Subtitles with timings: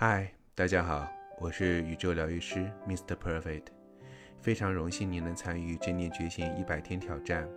[0.00, 1.10] 嗨，大家好，
[1.40, 3.16] 我是宇宙疗愈师 Mr.
[3.16, 3.64] Perfect，
[4.40, 7.48] 非常荣幸您能参与正念觉醒一百天挑战。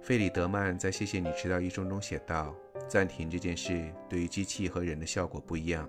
[0.00, 2.56] 费里德曼在《谢谢你迟到一生》中写道
[2.88, 5.86] ：“暂停这件事对于机器和人的效果不一样。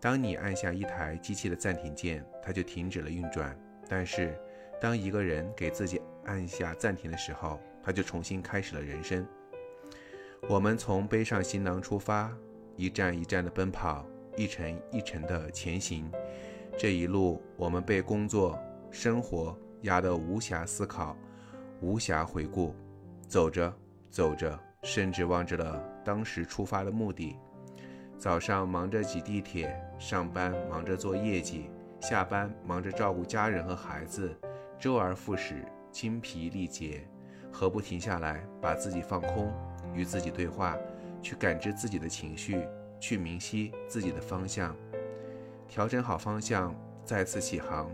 [0.00, 3.54] 当你按下一台机器的暂停键，它就停止了运转；
[3.86, 4.34] 但是，
[4.80, 9.26] 当一个人给自己按下暂停的时候，他就重新开始了人生。
[10.48, 12.34] 我们从背上行囊出发，
[12.76, 14.06] 一站一站的奔跑。”
[14.36, 16.10] 一程一程的前行，
[16.78, 18.58] 这一路我们被工作、
[18.90, 21.16] 生活压得无暇思考，
[21.80, 22.74] 无暇回顾。
[23.28, 23.72] 走着
[24.10, 27.36] 走着，甚至忘记了当时出发的目的。
[28.18, 31.70] 早上忙着挤地铁，上班忙着做业绩，
[32.00, 34.36] 下班忙着照顾家人和孩子，
[34.78, 37.06] 周而复始，精疲力竭。
[37.52, 39.52] 何不停下来，把自己放空，
[39.94, 40.76] 与自己对话，
[41.22, 42.66] 去感知自己的情绪？
[43.00, 44.76] 去明晰自己的方向，
[45.66, 47.90] 调整好方向，再次起航。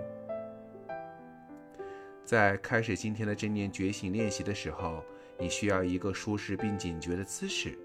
[2.25, 5.03] 在开始今天的正念觉醒练习的时候，
[5.39, 7.79] 你需要一个舒适并警觉的姿势，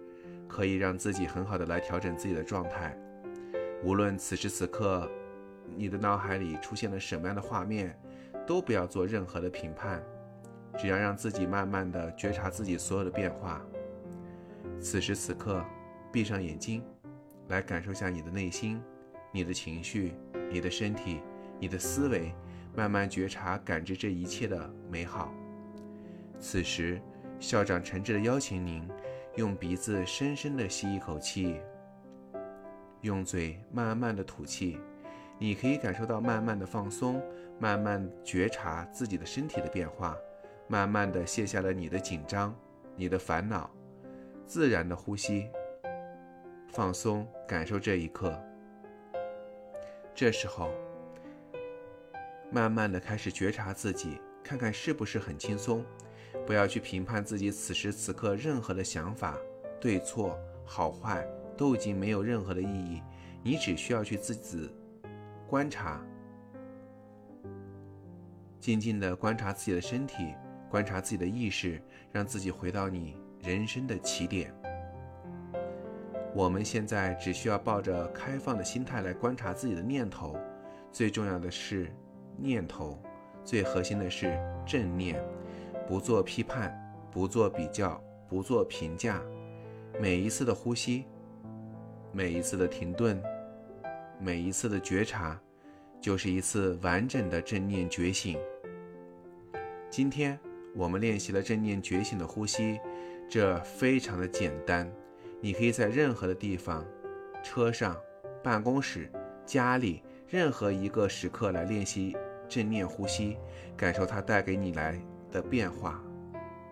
[0.48, 2.98] 可以让自己很好的来调整自己的状态。
[3.84, 5.10] 无论此时此刻
[5.76, 7.96] 你的脑海里出现了什么样的画面，
[8.48, 10.04] 都不要做任何的评判，
[10.78, 13.62] 只要让自己慢慢的觉察自己所有的变化。
[14.80, 15.64] 此时此刻，
[16.12, 16.84] 闭上眼睛。
[17.48, 18.82] 来感受下你的内心、
[19.32, 20.14] 你的情绪、
[20.50, 21.22] 你的身体、
[21.60, 22.34] 你的思维，
[22.76, 25.34] 慢慢觉察、感知这一切的美好。
[26.40, 27.02] 此时，
[27.40, 28.88] 校长诚挚地邀请您，
[29.36, 31.60] 用鼻子深深地吸一口气，
[33.02, 34.80] 用嘴慢慢地吐气。
[35.38, 37.22] 你可以感受到慢慢的放松，
[37.60, 40.16] 慢慢觉察自己的身体的变化，
[40.68, 42.56] 慢慢的卸下了你的紧张、
[42.96, 43.70] 你的烦恼，
[44.46, 45.50] 自然的呼吸。
[46.72, 48.34] 放松，感受这一刻。
[50.16, 50.72] 这时候，
[52.50, 55.84] 慢慢的开始觉察自己，看看是不是很轻松。
[56.48, 59.38] 不要去评判自己此时此刻任何的想法，
[59.82, 61.28] 对错、好坏
[61.58, 63.02] 都已经没有任何的意义。
[63.44, 64.74] 你只需要去自己
[65.50, 66.02] 观察，
[68.62, 70.34] 静静的观察自己的身体，
[70.70, 71.82] 观察自己的意识，
[72.14, 74.56] 让自己回到你人生的起点。
[76.34, 80.38] 我们现在只需要抱着开放的心态来观察自己的念头，
[80.92, 81.94] 最重要的是
[82.38, 82.98] 念头，
[83.44, 85.22] 最核心的是正念，
[85.86, 86.74] 不做批判，
[87.12, 89.22] 不做比较，不做评价。
[90.00, 91.04] 每一次的呼吸，
[92.14, 93.22] 每一次的停顿，
[94.18, 95.38] 每一次的觉察，
[96.00, 98.40] 就是一次完整的正念觉醒。
[99.90, 100.40] 今天
[100.74, 102.80] 我们练习了正念觉醒的呼吸，
[103.30, 104.90] 这非常的简单。
[105.42, 106.86] 你可以在任何的地方，
[107.44, 107.98] 车上、
[108.44, 109.12] 办公室、
[109.44, 112.16] 家里，任何一个时刻来练习
[112.48, 113.38] 正念呼吸，
[113.76, 116.00] 感受它带给你来的变化。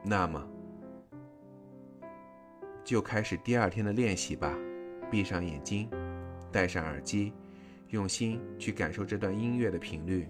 [0.04, 0.48] 那么，
[2.84, 4.56] 就开始第二天的练习吧。
[5.10, 5.90] 闭上眼睛，
[6.52, 7.34] 戴上耳机，
[7.88, 10.30] 用心去感受这段音乐的频率。